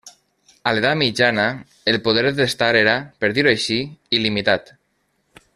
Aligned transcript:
A 0.69 0.71
l'edat 0.77 0.97
mitjana, 1.01 1.45
el 1.93 1.99
poder 2.09 2.25
de 2.29 2.33
testar 2.41 2.71
era, 2.81 2.97
per 3.25 3.33
dir-ho 3.39 3.53
així, 3.55 3.81
il·limitat. 4.21 4.77